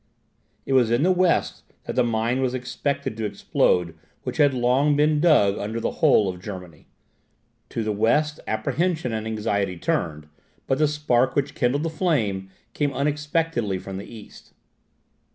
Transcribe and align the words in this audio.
It 0.65 0.73
was 0.73 0.89
in 0.89 1.03
the 1.03 1.11
west 1.11 1.63
that 1.83 1.95
the 1.95 2.03
mine 2.03 2.41
was 2.41 2.55
expected 2.55 3.15
to 3.17 3.25
explode 3.25 3.93
which 4.23 4.37
had 4.37 4.51
long 4.51 4.95
been 4.95 5.19
dug 5.19 5.59
under 5.59 5.79
the 5.79 5.91
whole 6.01 6.27
of 6.27 6.41
Germany. 6.41 6.87
To 7.69 7.83
the 7.83 7.91
west, 7.91 8.39
apprehension 8.47 9.13
and 9.13 9.27
anxiety 9.27 9.77
turned; 9.77 10.27
but 10.65 10.79
the 10.79 10.87
spark 10.87 11.35
which 11.35 11.53
kindled 11.53 11.83
the 11.83 11.89
flame 11.91 12.49
came 12.73 12.91
unexpectedly 12.91 13.77
from 13.77 13.97
the 13.97 14.05
east. 14.11 14.53